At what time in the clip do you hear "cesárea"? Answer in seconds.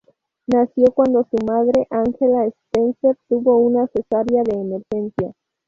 3.85-4.41